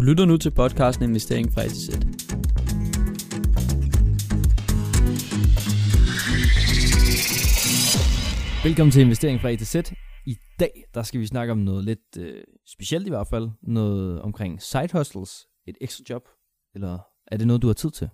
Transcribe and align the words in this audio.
Du 0.00 0.04
lytter 0.04 0.24
nu 0.24 0.36
til 0.36 0.50
podcasten 0.50 1.04
Investering 1.04 1.52
fra 1.52 1.62
A 1.62 1.68
Z. 1.68 1.88
Velkommen 8.64 8.90
til 8.92 9.02
Investering 9.02 9.40
fra 9.40 9.50
A 9.50 9.56
Z. 9.56 9.92
I 10.26 10.36
dag 10.60 10.84
der 10.94 11.02
skal 11.02 11.20
vi 11.20 11.26
snakke 11.26 11.52
om 11.52 11.58
noget 11.58 11.84
lidt 11.84 12.16
øh, 12.18 12.44
specielt 12.66 13.06
i 13.06 13.10
hvert 13.10 13.26
fald. 13.26 13.48
Noget 13.62 14.22
omkring 14.22 14.62
side 14.62 14.88
hustles, 14.92 15.46
et 15.66 15.76
ekstra 15.80 16.04
job. 16.10 16.22
Eller 16.74 16.98
er 17.26 17.36
det 17.36 17.46
noget, 17.46 17.62
du 17.62 17.66
har 17.66 17.74
tid 17.74 17.90
til? 17.90 18.08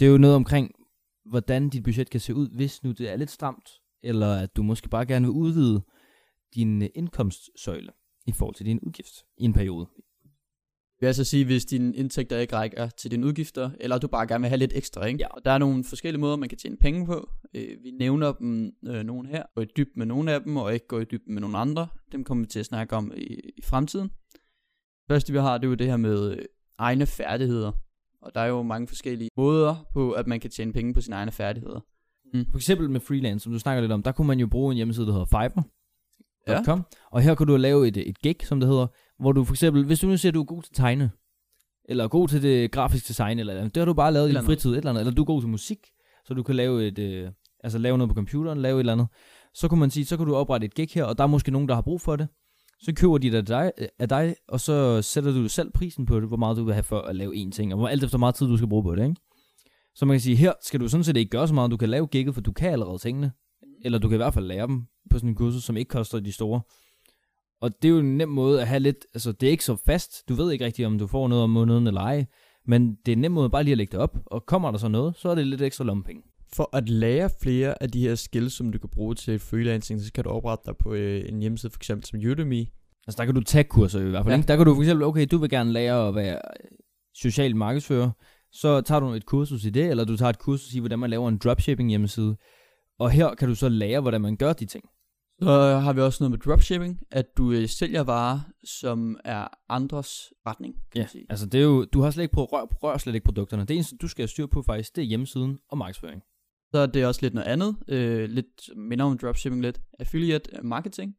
Det 0.00 0.06
er 0.06 0.10
jo 0.10 0.18
noget 0.18 0.36
omkring, 0.36 0.70
hvordan 1.30 1.68
dit 1.68 1.84
budget 1.84 2.10
kan 2.10 2.20
se 2.20 2.34
ud, 2.34 2.48
hvis 2.56 2.82
nu 2.82 2.92
det 2.92 3.12
er 3.12 3.16
lidt 3.16 3.30
stramt. 3.30 3.70
Eller 4.02 4.34
at 4.34 4.56
du 4.56 4.62
måske 4.62 4.88
bare 4.88 5.06
gerne 5.06 5.26
vil 5.26 5.32
udvide 5.32 5.82
din 6.54 6.88
indkomstsøjle 6.94 7.90
i 8.26 8.32
forhold 8.32 8.54
til 8.54 8.66
din 8.66 8.80
udgift 8.80 9.14
i 9.38 9.44
en 9.44 9.52
periode. 9.52 9.86
Jeg 11.00 11.06
vil 11.06 11.08
altså 11.08 11.24
sige, 11.24 11.44
hvis 11.44 11.64
dine 11.64 11.96
indtægter 11.96 12.38
ikke 12.38 12.56
rækker 12.56 12.88
til 12.88 13.10
dine 13.10 13.26
udgifter, 13.26 13.70
eller 13.80 13.98
du 13.98 14.08
bare 14.08 14.26
gerne 14.26 14.42
vil 14.42 14.48
have 14.48 14.58
lidt 14.58 14.72
ekstra, 14.74 15.04
ikke? 15.04 15.18
Ja. 15.20 15.26
Og 15.26 15.44
der 15.44 15.50
er 15.50 15.58
nogle 15.58 15.84
forskellige 15.84 16.20
måder, 16.20 16.36
man 16.36 16.48
kan 16.48 16.58
tjene 16.58 16.76
penge 16.76 17.06
på. 17.06 17.30
Øh, 17.54 17.68
vi 17.82 17.90
nævner 17.90 18.32
dem 18.32 18.72
øh, 18.86 19.02
nogle 19.02 19.28
her, 19.28 19.42
gå 19.54 19.60
i 19.60 19.66
dyb 19.76 19.88
med 19.96 20.06
nogle 20.06 20.32
af 20.32 20.40
dem, 20.42 20.56
og 20.56 20.74
ikke 20.74 20.86
gå 20.86 20.98
i 20.98 21.04
dyb 21.04 21.22
med 21.26 21.40
nogle 21.40 21.58
andre. 21.58 21.88
Dem 22.12 22.24
kommer 22.24 22.44
vi 22.44 22.48
til 22.48 22.60
at 22.60 22.66
snakke 22.66 22.96
om 22.96 23.12
i, 23.16 23.34
i 23.56 23.62
fremtiden. 23.64 24.10
Første 25.08 25.32
vi 25.32 25.38
har, 25.38 25.58
det 25.58 25.64
er 25.64 25.68
jo 25.68 25.74
det 25.74 25.86
her 25.86 25.96
med 25.96 26.32
øh, 26.32 26.44
egne 26.78 27.06
færdigheder. 27.06 27.72
Og 28.22 28.34
der 28.34 28.40
er 28.40 28.46
jo 28.46 28.62
mange 28.62 28.88
forskellige 28.88 29.30
måder 29.36 29.88
på, 29.92 30.12
at 30.12 30.26
man 30.26 30.40
kan 30.40 30.50
tjene 30.50 30.72
penge 30.72 30.94
på 30.94 31.00
sine 31.00 31.16
egne 31.16 31.32
færdigheder. 31.32 31.80
For 32.50 32.58
eksempel 32.58 32.90
med 32.90 33.00
freelance, 33.00 33.42
som 33.42 33.52
du 33.52 33.58
snakker 33.58 33.80
lidt 33.80 33.92
om, 33.92 34.02
der 34.02 34.12
kunne 34.12 34.26
man 34.26 34.40
jo 34.40 34.46
bruge 34.46 34.72
en 34.72 34.76
hjemmeside, 34.76 35.06
der 35.06 35.12
hedder 35.12 35.26
Fiverr. 35.26 35.62
Ja. 36.48 36.78
og 37.10 37.20
her 37.20 37.34
kan 37.34 37.46
du 37.46 37.56
lave 37.56 37.88
et, 37.88 37.96
et 37.96 38.18
gig, 38.18 38.36
som 38.42 38.60
det 38.60 38.68
hedder, 38.68 38.86
hvor 39.20 39.32
du 39.32 39.44
for 39.44 39.52
eksempel, 39.54 39.84
hvis 39.84 40.00
du 40.00 40.06
nu 40.06 40.16
siger, 40.16 40.30
at 40.30 40.34
du 40.34 40.40
er 40.40 40.44
god 40.44 40.62
til 40.62 40.70
at 40.72 40.76
tegne, 40.76 41.10
eller 41.88 42.04
er 42.04 42.08
god 42.08 42.28
til 42.28 42.42
det 42.42 42.70
grafiske 42.70 43.08
design, 43.08 43.38
eller, 43.38 43.52
eller 43.52 43.68
det 43.68 43.76
har 43.76 43.84
du 43.84 43.94
bare 43.94 44.12
lavet 44.12 44.30
i 44.30 44.34
din 44.34 44.44
fritid, 44.44 44.70
et 44.70 44.76
eller 44.76 44.90
andet, 44.90 45.00
eller 45.00 45.14
du 45.14 45.22
er 45.22 45.26
god 45.26 45.42
til 45.42 45.48
musik, 45.48 45.78
så 46.24 46.34
du 46.34 46.42
kan 46.42 46.54
lave 46.56 46.86
et, 46.86 46.98
øh, 46.98 47.30
altså 47.64 47.78
lave 47.78 47.98
noget 47.98 48.10
på 48.10 48.14
computeren, 48.14 48.58
lave 48.58 48.76
et 48.76 48.80
eller 48.80 48.92
andet, 48.92 49.06
så 49.54 49.68
kunne 49.68 49.80
man 49.80 49.90
sige, 49.90 50.06
så 50.06 50.16
kan 50.16 50.26
du 50.26 50.34
oprette 50.34 50.64
et 50.64 50.74
gig 50.74 50.88
her, 50.94 51.04
og 51.04 51.18
der 51.18 51.24
er 51.24 51.28
måske 51.28 51.50
nogen, 51.50 51.68
der 51.68 51.74
har 51.74 51.82
brug 51.82 52.00
for 52.00 52.16
det, 52.16 52.28
så 52.80 52.92
køber 52.96 53.18
de 53.18 53.30
det 53.30 53.36
af 53.36 53.46
dig, 53.46 53.72
af 53.98 54.08
dig, 54.08 54.34
og 54.48 54.60
så 54.60 55.02
sætter 55.02 55.32
du 55.32 55.48
selv 55.48 55.70
prisen 55.72 56.06
på 56.06 56.20
det, 56.20 56.28
hvor 56.28 56.36
meget 56.36 56.56
du 56.56 56.64
vil 56.64 56.74
have 56.74 56.82
for 56.82 57.00
at 57.00 57.16
lave 57.16 57.36
en 57.36 57.52
ting, 57.52 57.72
og 57.72 57.78
hvor 57.78 57.88
alt 57.88 58.04
efter 58.04 58.18
hvor 58.18 58.18
meget 58.18 58.34
tid 58.34 58.46
du 58.46 58.56
skal 58.56 58.68
bruge 58.68 58.82
på 58.82 58.94
det, 58.94 59.02
ikke? 59.02 59.16
Så 59.94 60.06
man 60.06 60.14
kan 60.14 60.20
sige, 60.20 60.36
her 60.36 60.52
skal 60.62 60.80
du 60.80 60.88
sådan 60.88 61.04
set 61.04 61.16
ikke 61.16 61.30
gøre 61.30 61.48
så 61.48 61.54
meget, 61.54 61.70
du 61.70 61.76
kan 61.76 61.88
lave 61.88 62.06
gigget, 62.06 62.34
for 62.34 62.40
du 62.40 62.52
kan 62.52 62.72
allerede 62.72 62.98
tingene, 62.98 63.32
eller 63.84 63.98
du 63.98 64.08
kan 64.08 64.16
i 64.16 64.22
hvert 64.22 64.34
fald 64.34 64.46
lære 64.46 64.66
dem 64.66 64.82
på 65.10 65.18
sådan 65.18 65.28
en 65.28 65.34
kursus, 65.34 65.64
som 65.64 65.76
ikke 65.76 65.88
koster 65.88 66.20
de 66.20 66.32
store. 66.32 66.60
Og 67.60 67.70
det 67.82 67.88
er 67.88 67.92
jo 67.92 67.98
en 67.98 68.16
nem 68.16 68.28
måde 68.28 68.60
at 68.60 68.68
have 68.68 68.80
lidt, 68.80 69.06
altså 69.14 69.32
det 69.32 69.46
er 69.46 69.50
ikke 69.50 69.64
så 69.64 69.76
fast, 69.86 70.28
du 70.28 70.34
ved 70.34 70.52
ikke 70.52 70.64
rigtigt, 70.64 70.86
om 70.86 70.98
du 70.98 71.06
får 71.06 71.28
noget 71.28 71.44
om 71.44 71.50
måneden 71.50 71.86
eller 71.86 72.00
ej, 72.00 72.26
men 72.66 72.94
det 73.06 73.12
er 73.12 73.16
en 73.16 73.20
nem 73.20 73.32
måde 73.32 73.50
bare 73.50 73.64
lige 73.64 73.72
at 73.72 73.78
lægge 73.78 73.92
det 73.92 74.00
op, 74.00 74.18
og 74.26 74.46
kommer 74.46 74.70
der 74.70 74.78
så 74.78 74.88
noget, 74.88 75.16
så 75.16 75.28
er 75.28 75.34
det 75.34 75.46
lidt 75.46 75.62
ekstra 75.62 75.84
lommepenge. 75.84 76.22
For 76.52 76.76
at 76.76 76.88
lære 76.88 77.30
flere 77.42 77.82
af 77.82 77.90
de 77.90 78.00
her 78.00 78.14
skills, 78.14 78.52
som 78.52 78.72
du 78.72 78.78
kan 78.78 78.90
bruge 78.90 79.14
til 79.14 79.38
freelancing, 79.38 80.00
så 80.00 80.12
kan 80.12 80.24
du 80.24 80.30
oprette 80.30 80.62
dig 80.66 80.76
på 80.76 80.94
øh, 80.94 81.28
en 81.28 81.40
hjemmeside, 81.40 81.72
for 81.72 81.78
eksempel 81.78 82.06
som 82.06 82.18
Udemy. 82.18 82.66
Altså 83.06 83.16
der 83.18 83.24
kan 83.24 83.34
du 83.34 83.40
tage 83.40 83.64
kurser 83.64 84.00
i 84.00 84.10
hvert 84.10 84.24
fald, 84.24 84.32
Ja. 84.32 84.36
ikke? 84.38 84.48
Der 84.48 84.56
kan 84.56 84.66
du 84.66 84.74
for 84.74 84.82
eksempel, 84.82 85.04
okay, 85.06 85.26
du 85.30 85.38
vil 85.38 85.50
gerne 85.50 85.72
lære 85.72 86.08
at 86.08 86.14
være 86.14 86.38
social 87.14 87.56
markedsfører, 87.56 88.10
så 88.52 88.80
tager 88.80 89.00
du 89.00 89.06
et 89.12 89.26
kursus 89.26 89.64
i 89.64 89.70
det, 89.70 89.90
eller 89.90 90.04
du 90.04 90.16
tager 90.16 90.30
et 90.30 90.38
kursus 90.38 90.74
i, 90.74 90.78
hvordan 90.78 90.98
man 90.98 91.10
laver 91.10 91.28
en 91.28 91.38
dropshipping 91.38 91.88
hjemmeside, 91.88 92.36
og 92.98 93.10
her 93.10 93.34
kan 93.34 93.48
du 93.48 93.54
så 93.54 93.68
lære, 93.68 94.00
hvordan 94.00 94.20
man 94.20 94.36
gør 94.36 94.52
de 94.52 94.66
ting. 94.66 94.84
Så 95.42 95.78
har 95.78 95.92
vi 95.92 96.00
også 96.00 96.22
noget 96.24 96.30
med 96.30 96.38
dropshipping, 96.38 97.00
at 97.10 97.26
du 97.36 97.52
øh, 97.52 97.68
sælger 97.68 98.00
varer, 98.02 98.40
som 98.64 99.16
er 99.24 99.48
andres 99.68 100.32
retning, 100.46 100.74
kan 100.92 101.02
Ja, 101.02 101.06
sige. 101.06 101.26
altså 101.30 101.46
det 101.46 101.60
er 101.60 101.64
jo, 101.64 101.84
du 101.84 102.00
har 102.00 102.10
slet 102.10 102.22
ikke 102.22 102.34
prøvet, 102.34 102.52
rør, 102.52 102.64
rør 102.64 102.98
slet 102.98 103.14
ikke 103.14 103.24
produkterne. 103.24 103.64
Det 103.64 103.74
eneste, 103.74 103.96
du 103.96 104.08
skal 104.08 104.22
have 104.22 104.28
styr 104.28 104.46
på 104.46 104.62
faktisk, 104.62 104.96
det 104.96 105.02
er 105.02 105.06
hjemmesiden 105.06 105.58
og 105.68 105.78
markedsføring. 105.78 106.22
Så 106.70 106.78
er 106.78 106.86
det 106.86 107.06
også 107.06 107.20
lidt 107.22 107.34
noget 107.34 107.46
andet, 107.48 107.76
øh, 107.88 108.28
lidt 108.28 108.76
minder 108.76 109.04
om 109.04 109.18
dropshipping 109.18 109.62
lidt, 109.62 109.80
affiliate 109.98 110.50
øh, 110.56 110.64
marketing. 110.64 111.14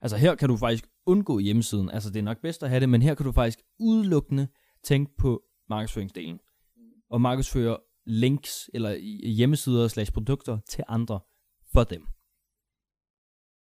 Altså 0.00 0.16
her 0.16 0.34
kan 0.34 0.48
du 0.48 0.56
faktisk 0.56 0.86
undgå 1.06 1.38
hjemmesiden. 1.38 1.90
Altså 1.90 2.10
det 2.10 2.18
er 2.18 2.22
nok 2.22 2.40
bedst 2.42 2.62
at 2.62 2.68
have 2.68 2.80
det, 2.80 2.88
men 2.88 3.02
her 3.02 3.14
kan 3.14 3.26
du 3.26 3.32
faktisk 3.32 3.58
udelukkende 3.80 4.48
tænke 4.84 5.12
på 5.18 5.42
markedsføringsdelen. 5.68 6.38
Og 7.10 7.20
markedsføre 7.20 7.76
links 8.06 8.70
eller 8.74 8.94
hjemmesider 9.36 9.88
slash 9.88 10.12
produkter 10.12 10.58
til 10.68 10.84
andre 10.88 11.20
for 11.72 11.84
dem. 11.84 12.06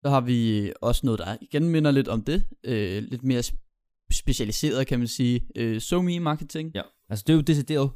Så 0.04 0.10
har 0.10 0.20
vi 0.20 0.72
også 0.82 1.00
noget, 1.06 1.18
der 1.20 1.36
igen 1.40 1.68
minder 1.68 1.90
lidt 1.90 2.08
om 2.08 2.22
det, 2.22 2.44
øh, 2.64 3.02
lidt 3.02 3.22
mere 3.22 3.40
sp- 3.40 4.06
specialiseret, 4.12 4.86
kan 4.86 4.98
man 4.98 5.08
sige, 5.08 5.46
øh, 5.56 5.80
SoMe 5.80 6.20
marketing, 6.20 6.70
Ja. 6.74 6.82
Altså 7.08 7.24
det 7.26 7.32
er 7.32 7.36
jo 7.36 7.40
decideret 7.42 7.90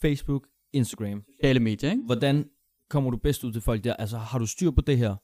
Facebook, 0.00 0.46
Instagram. 0.72 1.22
sociale 1.40 1.60
medier, 1.60 1.90
ikke? 1.90 2.02
Hvordan 2.06 2.44
kommer 2.90 3.10
du 3.10 3.16
bedst 3.16 3.44
ud 3.44 3.52
til 3.52 3.62
folk 3.62 3.84
der? 3.84 3.94
Altså 3.94 4.18
har 4.18 4.38
du 4.38 4.46
styr 4.46 4.70
på 4.70 4.80
det 4.80 4.98
her, 4.98 5.16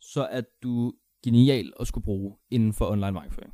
så 0.00 0.22
er 0.30 0.42
du 0.62 0.92
genial 1.24 1.72
at 1.80 1.86
skulle 1.86 2.04
bruge 2.04 2.36
inden 2.50 2.72
for 2.72 2.90
online 2.90 3.12
markedsføring. 3.12 3.52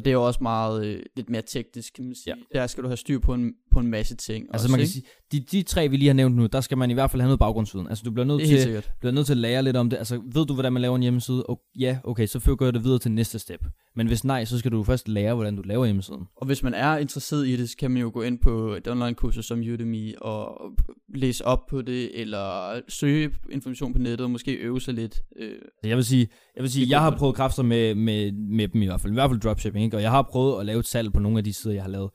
Og 0.00 0.04
det 0.04 0.10
er 0.10 0.14
jo 0.14 0.26
også 0.26 0.38
meget 0.42 0.86
øh, 0.86 1.02
lidt 1.16 1.30
mere 1.30 1.42
teknisk, 1.42 1.92
kan 1.94 2.04
man 2.04 2.14
sige. 2.14 2.34
Ja. 2.54 2.60
Der 2.60 2.66
skal 2.66 2.82
du 2.82 2.88
have 2.88 2.96
styr 2.96 3.18
på 3.18 3.34
en, 3.34 3.52
på 3.70 3.80
en 3.80 3.86
masse 3.86 4.16
ting. 4.16 4.46
Altså 4.52 4.64
også, 4.64 4.70
man 4.70 4.78
kan 4.78 4.82
ikke? 4.82 4.92
sige, 4.92 5.04
de, 5.32 5.40
de 5.40 5.62
tre 5.62 5.88
vi 5.88 5.96
lige 5.96 6.08
har 6.08 6.14
nævnt 6.14 6.36
nu, 6.36 6.46
der 6.46 6.60
skal 6.60 6.78
man 6.78 6.90
i 6.90 6.94
hvert 6.94 7.10
fald 7.10 7.22
have 7.22 7.28
noget 7.28 7.38
baggrundsviden. 7.38 7.88
Altså 7.88 8.04
du 8.04 8.10
bliver 8.10 8.26
nødt 8.26 8.40
til 8.40 8.62
sikkert. 8.62 8.90
bliver 9.00 9.12
nødt 9.12 9.26
til 9.26 9.32
at 9.32 9.36
lære 9.36 9.62
lidt 9.62 9.76
om 9.76 9.90
det. 9.90 9.96
Altså, 9.96 10.22
ved 10.34 10.46
du, 10.46 10.54
hvordan 10.54 10.72
man 10.72 10.82
laver 10.82 10.96
en 10.96 11.02
hjemmeside? 11.02 11.46
Og 11.46 11.60
ja, 11.78 11.98
okay, 12.04 12.26
så 12.26 12.38
fører 12.38 12.56
jeg 12.60 12.74
det 12.74 12.84
videre 12.84 12.98
til 12.98 13.10
næste 13.10 13.38
step. 13.38 13.64
Men 13.96 14.06
hvis 14.06 14.24
nej, 14.24 14.44
så 14.44 14.58
skal 14.58 14.72
du 14.72 14.82
først 14.82 15.08
lære, 15.08 15.34
hvordan 15.34 15.56
du 15.56 15.62
laver 15.62 15.84
hjemmesiden. 15.84 16.26
Og 16.36 16.46
hvis 16.46 16.62
man 16.62 16.74
er 16.74 16.96
interesseret 16.96 17.48
i 17.48 17.56
det, 17.56 17.70
så 17.70 17.76
kan 17.76 17.90
man 17.90 18.02
jo 18.02 18.10
gå 18.14 18.22
ind 18.22 18.38
på 18.38 18.74
et 18.74 18.88
online 18.88 19.14
kursus 19.14 19.46
som 19.46 19.58
Udemy 19.58 20.14
og 20.20 20.72
læse 21.14 21.44
op 21.44 21.66
på 21.66 21.82
det, 21.82 22.20
eller 22.20 22.80
søge 22.88 23.30
information 23.50 23.92
på 23.92 23.98
nettet 23.98 24.20
og 24.20 24.30
måske 24.30 24.52
øve 24.52 24.80
sig 24.80 24.94
lidt. 24.94 25.20
Øh, 25.36 25.54
Så 25.82 25.88
jeg 25.88 25.96
vil 25.96 26.04
sige, 26.04 26.28
jeg, 26.56 26.62
vil 26.62 26.70
sige, 26.70 26.86
jeg 26.90 27.00
har 27.00 27.16
prøvet 27.16 27.34
kræfter 27.36 27.62
med, 27.62 27.94
med, 27.94 28.32
med 28.32 28.68
dem 28.68 28.82
i 28.82 28.86
hvert 28.86 29.00
fald. 29.00 29.12
I 29.12 29.14
hvert 29.14 29.30
fald 29.30 29.40
dropshipping, 29.40 29.84
ikke? 29.84 29.96
Og 29.96 30.02
jeg 30.02 30.10
har 30.10 30.22
prøvet 30.22 30.60
at 30.60 30.66
lave 30.66 30.78
et 30.80 30.86
salg 30.86 31.12
på 31.12 31.20
nogle 31.20 31.38
af 31.38 31.44
de 31.44 31.52
sider, 31.52 31.74
jeg 31.74 31.82
har 31.82 31.90
lavet. 31.90 32.10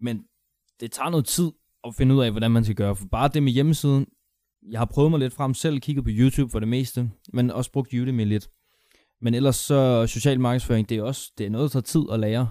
Men 0.00 0.20
det 0.80 0.92
tager 0.92 1.10
noget 1.10 1.26
tid 1.26 1.50
at 1.86 1.94
finde 1.94 2.14
ud 2.14 2.22
af, 2.22 2.30
hvordan 2.30 2.50
man 2.50 2.64
skal 2.64 2.76
gøre. 2.76 2.96
For 2.96 3.06
bare 3.12 3.30
det 3.34 3.42
med 3.42 3.52
hjemmesiden, 3.52 4.06
jeg 4.70 4.80
har 4.80 4.84
prøvet 4.94 5.10
mig 5.10 5.20
lidt 5.20 5.32
frem 5.32 5.54
selv, 5.54 5.80
kigget 5.80 6.04
på 6.04 6.10
YouTube 6.12 6.50
for 6.50 6.58
det 6.60 6.68
meste, 6.68 7.10
men 7.32 7.50
også 7.50 7.72
brugt 7.72 7.94
Udemy 7.94 8.24
lidt. 8.24 8.48
Men 9.20 9.34
ellers 9.34 9.56
så 9.56 10.06
social 10.06 10.40
markedsføring, 10.40 10.88
det 10.88 10.96
er 10.98 11.02
også 11.02 11.32
det 11.38 11.46
er 11.46 11.50
noget, 11.50 11.72
der 11.72 11.80
tager 11.80 11.82
tid 12.00 12.02
at 12.12 12.20
lære. 12.20 12.50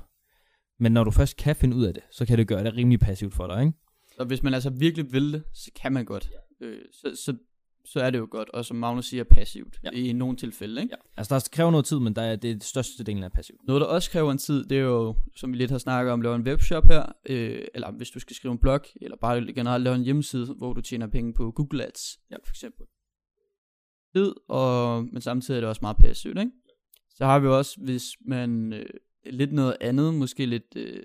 Men 0.79 0.91
når 0.91 1.03
du 1.03 1.11
først 1.11 1.37
kan 1.37 1.55
finde 1.55 1.75
ud 1.75 1.85
af 1.85 1.93
det, 1.93 2.03
så 2.11 2.25
kan 2.25 2.37
det 2.37 2.47
gøre 2.47 2.63
det 2.63 2.73
rimelig 2.75 2.99
passivt 2.99 3.33
for 3.33 3.47
dig, 3.47 3.61
ikke? 3.61 3.73
og 4.19 4.25
hvis 4.25 4.43
man 4.43 4.53
altså 4.53 4.69
virkelig 4.69 5.13
vil 5.13 5.33
det, 5.33 5.43
så 5.53 5.71
kan 5.81 5.93
man 5.93 6.05
godt. 6.05 6.29
Øh, 6.61 6.77
så, 6.91 7.21
så, 7.25 7.35
så 7.85 7.99
er 7.99 8.09
det 8.09 8.19
jo 8.19 8.27
godt, 8.31 8.49
og 8.49 8.65
som 8.65 8.77
Magnus 8.77 9.05
siger, 9.05 9.23
passivt 9.23 9.79
Ja. 9.83 9.89
i 9.89 10.13
nogle 10.13 10.37
tilfælde. 10.37 10.81
Ikke? 10.81 10.93
Ja. 10.95 11.01
Altså, 11.17 11.35
der 11.35 11.47
kræver 11.51 11.71
noget 11.71 11.85
tid, 11.85 11.99
men 11.99 12.15
der 12.15 12.21
er, 12.21 12.35
det 12.35 12.49
er 12.49 12.53
det 12.53 12.63
største 12.63 13.03
delen 13.03 13.23
af 13.23 13.31
passivt. 13.31 13.59
Noget, 13.67 13.81
der 13.81 13.87
også 13.87 14.11
kræver 14.11 14.31
en 14.31 14.37
tid, 14.37 14.63
det 14.65 14.77
er 14.77 14.81
jo, 14.81 15.15
som 15.35 15.51
vi 15.51 15.57
lidt 15.57 15.71
har 15.71 15.77
snakket 15.77 16.13
om, 16.13 16.21
lave 16.21 16.35
en 16.35 16.41
webshop 16.41 16.85
her, 16.87 17.05
øh, 17.29 17.61
eller 17.73 17.91
hvis 17.91 18.09
du 18.09 18.19
skal 18.19 18.35
skrive 18.35 18.51
en 18.51 18.57
blog, 18.57 18.81
eller 19.01 19.17
bare 19.21 19.53
generelt 19.53 19.83
lave 19.83 19.95
en 19.95 20.03
hjemmeside, 20.03 20.53
hvor 20.57 20.73
du 20.73 20.81
tjener 20.81 21.07
penge 21.07 21.33
på 21.33 21.51
Google 21.51 21.85
Ads, 21.85 22.19
Ja. 22.31 22.35
for 22.45 22.51
eksempel. 22.51 22.85
Tid, 24.15 24.33
og, 24.49 25.03
men 25.13 25.21
samtidig 25.21 25.57
er 25.57 25.61
det 25.61 25.69
også 25.69 25.79
meget 25.81 25.97
passivt, 25.97 26.39
ikke? 26.39 26.51
Så 27.09 27.25
har 27.25 27.39
vi 27.39 27.47
også, 27.47 27.79
hvis 27.83 28.03
man 28.25 28.73
øh, 28.73 28.85
lidt 29.31 29.53
noget 29.53 29.75
andet, 29.81 30.13
måske 30.13 30.45
lidt, 30.45 30.63
øh, 30.75 31.03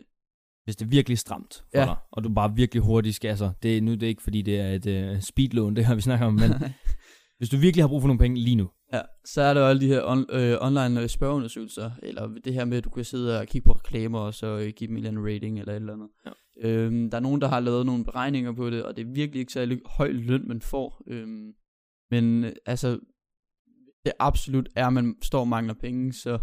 Hvis 0.65 0.77
det 0.77 0.85
er 0.85 0.89
virkelig 0.91 1.19
stramt 1.19 1.55
for 1.55 1.81
Ja. 1.81 1.85
dig, 1.85 1.97
og 2.13 2.25
du 2.25 2.29
bare 2.35 2.55
virkelig 2.57 2.83
hurtigt 2.83 3.17
skal, 3.17 3.29
altså, 3.29 3.51
det, 3.63 3.83
nu 3.83 3.93
er 3.93 3.97
det 3.97 4.07
ikke, 4.07 4.23
fordi 4.23 4.43
det 4.43 4.61
er 4.61 4.73
et 4.73 5.15
uh, 5.15 5.21
speedlån, 5.21 5.77
det 5.77 5.85
har 5.85 5.95
vi 5.95 6.01
snakket 6.01 6.27
om, 6.27 6.35
men 6.35 6.51
hvis 7.39 7.49
du 7.49 7.57
virkelig 7.57 7.83
har 7.83 7.89
brug 7.89 8.01
for 8.01 8.09
nogle 8.09 8.19
penge 8.19 8.41
lige 8.41 8.57
nu, 8.57 8.71
ja, 8.93 9.01
så 9.25 9.43
er 9.43 9.55
der 9.55 9.67
alle 9.67 9.81
de 9.81 9.87
her 9.87 10.03
on, 10.05 10.27
øh, 10.31 10.57
online 10.61 11.03
øh, 11.03 11.09
spørgeundersøgelser, 11.09 11.91
eller 12.03 12.29
det 12.45 12.55
her 12.55 12.65
med, 12.65 12.79
at 12.79 12.85
du 12.85 12.91
kan 12.91 13.05
sidde 13.05 13.41
og 13.41 13.47
kigge 13.47 13.67
på 13.67 13.73
reklamer, 13.73 14.19
og 14.19 14.35
så 14.35 14.47
øh, 14.47 14.73
give 14.77 14.89
dem 14.89 14.97
en 14.97 14.97
eller 14.97 15.11
anden 15.11 15.35
rating, 15.35 15.59
eller 15.59 15.73
et 15.73 15.77
eller 15.77 15.93
andet. 15.93 16.09
Ja. 16.27 16.69
Øhm, 16.69 17.11
der 17.11 17.17
er 17.19 17.23
nogen, 17.23 17.41
der 17.41 17.49
har 17.49 17.61
lavet 17.61 17.87
nogle 17.87 18.05
beregninger 18.05 18.53
på 18.53 18.71
det, 18.71 18.83
og 18.83 18.97
det 18.97 19.07
er 19.07 19.13
virkelig 19.13 19.41
ikke 19.41 19.53
særlig 19.53 19.81
høj 19.87 20.11
løn, 20.13 20.49
man 20.49 20.61
får. 20.61 21.03
Øhm, 21.07 21.53
men 22.15 22.45
øh, 22.45 22.53
altså, 22.67 22.99
det 24.05 24.13
absolut 24.19 24.69
er, 24.77 24.87
at 24.87 24.93
man 24.93 25.15
står 25.23 25.41
og 25.41 25.49
mangler 25.49 25.75
penge, 25.75 26.13
så 26.13 26.39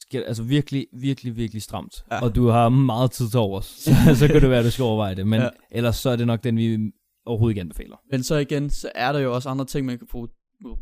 skal 0.00 0.22
altså 0.22 0.42
virkelig, 0.42 0.86
virkelig, 0.92 1.36
virkelig 1.36 1.62
stramt, 1.62 1.94
Ja. 2.10 2.22
og 2.24 2.34
du 2.34 2.46
har 2.46 2.68
meget 2.68 3.10
tid 3.10 3.28
til 3.30 3.38
overs, 3.40 3.64
så, 3.84 3.90
så 4.18 4.26
kan 4.26 4.42
det 4.42 4.50
være, 4.50 4.58
at 4.58 4.64
du 4.64 4.70
skal 4.70 4.82
overveje 4.82 5.14
det, 5.14 5.26
men 5.26 5.40
Ja. 5.40 5.48
ellers 5.70 5.96
så 5.96 6.10
er 6.10 6.16
det 6.16 6.26
nok 6.26 6.44
den, 6.44 6.56
vi 6.56 6.78
overhovedet 7.26 7.52
ikke 7.52 7.60
anbefaler. 7.60 7.96
Men 8.10 8.22
så 8.22 8.36
igen, 8.36 8.70
så 8.70 8.92
er 8.94 9.12
der 9.12 9.18
jo 9.20 9.34
også 9.34 9.48
andre 9.48 9.64
ting, 9.64 9.86
man 9.86 9.98
kan 9.98 10.06
bruge, 10.10 10.28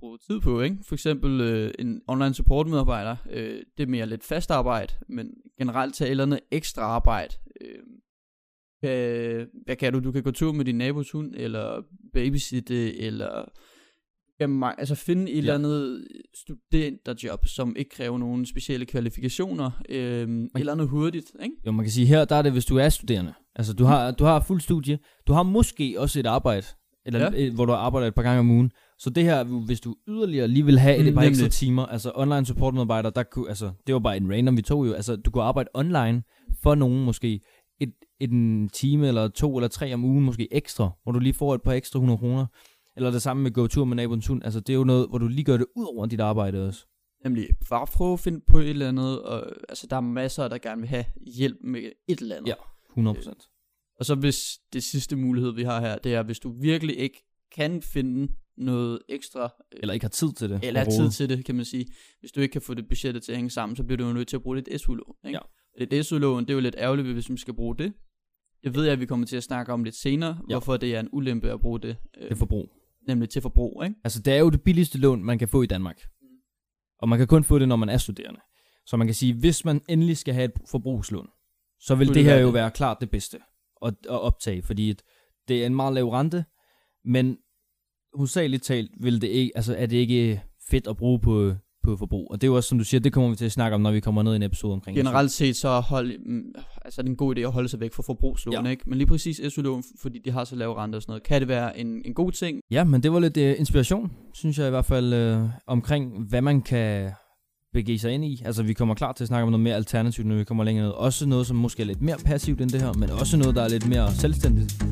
bruge 0.01 0.19
tid 0.31 0.41
på, 0.41 0.61
ikke? 0.61 0.77
For 0.89 0.95
eksempel 0.95 1.41
øh, 1.41 1.75
en 1.79 2.01
online 2.09 2.35
support 2.35 2.67
medarbejder, 2.67 3.17
øh, 3.31 3.63
det 3.79 3.83
er 3.83 3.87
mere 3.87 4.07
lidt 4.07 4.25
fast 4.25 4.51
arbejde, 4.51 4.95
men 5.09 5.31
generelt 5.59 5.95
tage 5.95 6.09
et 6.09 6.11
eller 6.11 6.25
andet 6.25 6.41
ekstra 6.51 6.83
arbejde. 6.83 7.35
Øh, 7.61 7.79
kan, 8.83 9.47
hvad 9.65 9.77
kan 9.77 9.93
du? 9.93 10.01
Du 10.01 10.13
kan 10.13 10.23
gå 10.23 10.31
tur 10.31 10.53
med 10.53 10.65
din 10.65 10.79
nabos 10.79 11.11
hund, 11.11 11.35
eller 11.37 11.83
babysitte, 12.13 12.97
eller 13.01 13.45
Jamen, 14.41 14.71
altså 14.79 14.95
finde 14.95 15.31
et 15.31 15.35
Ja. 15.35 15.39
eller 15.39 15.55
andet 15.55 16.05
studenterjob, 16.35 17.47
som 17.47 17.77
ikke 17.77 17.91
kræver 17.91 18.19
nogen 18.19 18.47
specielle 18.47 18.87
kvalifikationer, 18.87 19.71
øhm, 19.89 20.45
et 20.45 20.51
eller 20.55 20.73
andet 20.73 20.89
hurtigt, 20.89 21.27
ikke? 21.43 21.55
Jo, 21.67 21.73
man 21.73 21.85
kan 21.85 21.93
sige, 21.93 22.07
her 22.07 22.25
der 22.25 22.37
er 22.37 22.43
det, 22.43 22.53
hvis 22.53 22.65
du 22.65 22.77
er 22.77 22.89
studerende. 22.89 23.33
Altså, 23.57 23.73
du 23.73 23.85
har, 23.85 24.11
du 24.11 24.25
har 24.25 24.41
fuld 24.41 24.61
studie. 24.61 24.99
Du 25.27 25.33
har 25.33 25.43
måske 25.43 25.95
også 25.99 26.21
et 26.21 26.27
arbejde, 26.27 26.67
eller, 27.07 27.21
Ja. 27.21 27.43
ja. 27.43 27.51
hvor 27.51 27.67
du 27.67 27.73
arbejder 27.73 28.07
et 28.09 28.15
par 28.15 28.23
gange 28.23 28.41
om 28.41 28.51
ugen. 28.51 28.71
Så 28.99 29.11
det 29.11 29.25
her, 29.25 29.45
hvis 29.67 29.81
du 29.81 29.95
yderligere 30.09 30.49
lige 30.49 30.65
vil 30.65 30.79
have 30.79 30.97
et 30.97 31.07
Mm, 31.07 31.15
par 31.15 31.23
ekstra 31.23 31.49
timer, 31.49 31.87
altså 31.87 32.13
online 32.15 32.47
support 32.47 32.75
medarbejder, 32.75 33.11
der 33.11 33.23
kunne, 33.23 33.49
altså, 33.49 33.71
det 33.87 33.93
var 33.93 33.99
bare 33.99 34.17
en 34.17 34.33
random, 34.33 34.57
vi 34.57 34.63
tog 34.63 34.87
jo. 34.87 34.93
Altså, 34.93 35.17
du 35.17 35.31
kunne 35.31 35.45
arbejde 35.45 35.69
online 35.75 36.23
for 36.63 36.75
nogen 36.75 37.05
måske 37.05 37.41
et, 37.81 37.93
et, 38.21 38.31
en 38.31 38.69
time 38.69 39.09
eller 39.09 39.29
to 39.29 39.57
eller 39.57 39.69
tre 39.69 39.95
om 39.95 40.05
ugen, 40.05 40.25
måske 40.25 40.49
ekstra, 40.55 40.91
hvor 41.03 41.13
du 41.13 41.19
lige 41.19 41.35
får 41.35 41.55
et 41.55 41.63
par 41.63 41.73
ekstra 41.73 41.99
100 41.99 42.19
kroner. 42.19 42.47
Eller 42.97 43.11
det 43.11 43.23
samme 43.23 43.43
med 43.43 43.51
gå 43.51 43.67
tur 43.67 43.85
med 43.85 43.97
naboens 43.97 44.27
hund. 44.27 44.45
Altså, 44.45 44.61
det 44.61 44.73
er 44.73 44.77
jo 44.77 44.85
noget, 44.85 45.09
hvor 45.09 45.19
du 45.19 45.27
lige 45.29 45.45
gør 45.45 45.57
det 45.57 45.67
ud 45.77 45.85
over 45.85 46.07
dit 46.07 46.21
arbejde 46.21 46.67
også. 46.67 46.87
Nemlig, 47.25 47.49
bare 47.71 47.87
prøve 47.87 48.13
at 48.13 48.21
finde 48.21 48.41
på 48.49 48.59
et 48.59 48.69
eller 48.71 48.89
andet, 48.89 49.23
og 49.23 49.53
altså, 49.69 49.87
der 49.91 49.97
er 49.97 50.01
masser, 50.01 50.49
der 50.49 50.59
gerne 50.59 50.81
vil 50.81 50.89
have 50.89 51.05
hjælp 51.37 51.57
med 51.65 51.81
et 52.09 52.19
eller 52.21 52.37
andet. 52.37 52.49
Ja. 52.49 52.55
100 52.91 53.15
procent. 53.15 53.43
Og 53.99 54.05
så 54.05 54.15
hvis 54.15 54.59
det 54.73 54.83
sidste 54.83 55.17
mulighed, 55.17 55.53
vi 55.53 55.63
har 55.63 55.81
her, 55.81 55.99
det 55.99 56.15
er, 56.15 56.23
hvis 56.23 56.39
du 56.39 56.53
virkelig 56.61 56.99
ikke 56.99 57.25
kan 57.55 57.83
finde 57.83 58.33
noget 58.57 58.99
ekstra, 59.09 59.43
øh, 59.45 59.79
Eller 59.83 59.95
ikke 59.95 60.05
har 60.05 60.09
tid 60.11 60.33
til 60.33 60.51
det. 60.51 60.61
eller 60.65 60.81
har 60.81 60.91
tid 60.91 61.11
til 61.11 61.29
det, 61.29 61.45
kan 61.45 61.55
man 61.55 61.65
sige. 61.65 61.87
Hvis 62.21 62.33
du 62.33 62.41
ikke 62.41 62.53
kan 62.53 62.63
få 62.63 62.75
det 62.75 62.89
budgettet 62.89 63.23
til 63.23 63.33
at 63.33 63.37
hænge 63.39 63.51
sammen, 63.51 63.77
så 63.77 63.85
bliver 63.85 63.97
du 63.97 64.07
jo 64.07 64.13
nødt 64.13 64.29
til 64.29 64.37
at 64.37 64.43
bruge 64.43 64.57
lidt 64.57 64.81
SU-lån. 64.81 65.15
Ikke? 65.27 65.39
Ja. 65.79 65.85
Lidt 65.87 66.07
SU-lån, 66.07 66.43
det 66.43 66.51
er 66.51 66.55
jo 66.55 66.61
lidt 66.61 66.75
ærgerligt, 66.79 67.09
hvis 67.13 67.29
man 67.29 67.39
skal 67.39 67.55
bruge 67.55 67.77
det. 67.77 67.93
Jeg 68.63 68.75
ved, 68.75 68.89
at 68.89 69.01
vi 69.01 69.07
kommer 69.07 69.27
til 69.27 69.37
at 69.37 69.43
snakke 69.43 69.73
om 69.73 69.85
lidt 69.85 69.95
senere, 69.95 70.39
Ja. 70.49 70.55
hvorfor 70.55 70.77
det 70.77 70.95
er 70.95 71.01
en 71.01 71.09
ulempe 71.13 71.51
at 71.53 71.61
bruge 71.61 71.81
det. 71.81 71.97
Øh, 72.19 72.29
Det 72.29 72.39
forbrug. 72.39 72.69
Nemlig 73.07 73.29
til 73.29 73.43
forbrug, 73.43 73.83
ikke? 73.85 73.97
Altså, 74.05 74.23
det 74.23 74.33
er 74.33 74.39
jo 74.39 74.51
det 74.51 74.63
billigste 74.63 74.99
lån, 74.99 75.25
man 75.25 75.39
kan 75.39 75.49
få 75.49 75.63
i 75.63 75.67
Danmark. 75.67 76.01
Og 76.99 77.09
man 77.09 77.19
kan 77.19 77.27
kun 77.27 77.45
få 77.45 77.59
det, 77.59 77.69
når 77.69 77.77
man 77.77 77.89
er 77.89 77.99
studerende. 77.99 78.41
Så 78.87 78.97
man 78.97 79.07
kan 79.07 79.15
sige, 79.15 79.35
hvis 79.35 79.65
man 79.65 79.81
endelig 79.89 80.17
skal 80.17 80.35
have 80.35 80.45
et 80.45 80.53
forbrugslån, 80.71 81.29
så 81.81 81.95
vil 81.95 82.09
det, 82.09 82.15
det 82.15 82.25
her 82.25 82.31
være 82.31 82.41
jo 82.41 82.47
det? 82.47 82.55
være 82.55 82.71
klart 82.71 83.01
det 83.01 83.11
bedste 83.11 83.39
at, 83.87 83.95
at 84.05 84.21
optage, 84.21 84.63
fordi 84.63 84.91
et, 84.91 85.03
det 85.49 85.63
er 85.63 85.67
en 85.67 85.75
meget 85.75 85.95
lav 85.95 86.09
rente, 86.09 86.45
men 87.05 87.39
hovedsageligt 88.15 88.63
talt 88.63 88.91
vil 89.01 89.21
det 89.21 89.29
ikke, 89.29 89.53
altså 89.55 89.77
er 89.77 89.87
det 89.87 89.97
ikke 89.97 90.43
fedt 90.71 90.87
at 90.87 90.97
bruge 90.97 91.21
på, 91.21 91.55
på 91.85 91.97
forbrug. 91.97 92.27
Og 92.31 92.41
det 92.41 92.47
er 92.47 92.51
jo 92.51 92.57
også, 92.57 92.69
som 92.69 92.79
du 92.79 92.85
siger, 92.85 93.01
det 93.01 93.13
kommer 93.13 93.31
vi 93.31 93.37
til 93.37 93.45
at 93.45 93.53
snakke 93.53 93.75
om, 93.75 93.81
når 93.81 93.91
vi 93.91 94.01
kommer 94.01 94.23
ned 94.23 94.33
i 94.33 94.37
en 94.37 94.43
episode 94.43 94.73
omkring 94.73 94.97
Generelt 94.97 95.31
set 95.31 95.57
så 95.57 95.81
hold, 95.81 96.19
mm, 96.27 96.43
altså, 96.85 97.01
er 97.01 97.03
det 97.03 97.11
en 97.11 97.17
god 97.17 97.37
idé 97.37 97.41
at 97.41 97.53
holde 97.53 97.69
sig 97.69 97.81
væk 97.81 97.95
fra 97.95 98.03
forbrugslån, 98.03 98.65
Ja. 98.65 98.71
ikke? 98.71 98.83
Men 98.87 98.99
lige 98.99 99.07
præcis 99.07 99.41
SU-lån, 99.55 99.83
fordi 100.03 100.19
de 100.25 100.31
har 100.31 100.45
så 100.45 100.57
lave 100.57 100.75
rente 100.77 100.97
og 100.97 101.03
sådan 101.03 101.11
noget, 101.11 101.23
kan 101.23 101.41
det 101.41 101.49
være 101.49 101.79
en, 101.79 102.03
en 102.05 102.15
god 102.15 102.33
ting. 102.33 102.61
Ja, 102.71 102.85
men 102.85 103.03
det 103.03 103.13
var 103.13 103.19
lidt 103.21 103.37
uh, 103.37 103.43
inspiration, 103.43 104.13
synes 104.35 104.59
jeg 104.59 104.67
i 104.67 104.71
hvert 104.71 104.85
fald, 104.85 105.37
uh, 105.43 105.49
omkring 105.67 106.13
hvad 106.29 106.43
man 106.43 106.63
kan 106.63 107.11
begive 107.73 107.99
sig 107.99 108.13
ind 108.13 108.25
i. 108.25 108.43
Altså, 108.45 108.63
vi 108.63 108.73
kommer 108.73 108.95
klar 108.95 109.13
til 109.13 109.25
at 109.25 109.29
snakke 109.29 109.43
om 109.43 109.51
noget 109.51 109.63
mere 109.65 109.75
alternativt, 109.75 110.27
når 110.27 110.35
vi 110.37 110.45
kommer 110.45 110.65
længere 110.65 110.87
ned. 110.87 110.93
Også 110.95 111.27
noget, 111.27 111.47
som 111.47 111.57
måske 111.57 111.83
er 111.83 111.87
lidt 111.87 112.03
mere 112.03 112.17
passivt 112.25 112.61
end 112.61 112.71
det 112.71 112.83
her, 112.83 112.93
men 112.93 113.11
også 113.11 113.37
noget, 113.37 113.55
der 113.57 113.63
er 113.63 113.69
lidt 113.69 113.89
mere 113.89 114.13
selvstændigt. 114.15 114.83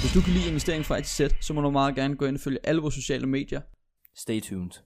Hvis 0.00 0.12
du 0.12 0.20
kan 0.20 0.32
lide 0.32 0.48
investering 0.48 0.84
fra 0.84 0.98
et 0.98 1.06
sæt, 1.06 1.36
så 1.40 1.52
må 1.52 1.60
du 1.60 1.70
meget 1.70 1.94
gerne 1.94 2.16
gå 2.16 2.26
ind 2.26 2.36
og 2.36 2.40
følge 2.40 2.58
alle 2.64 2.80
vores 2.80 2.94
sociale 2.94 3.26
medier. 3.26 3.60
Stay 4.16 4.40
tuned. 4.40 4.82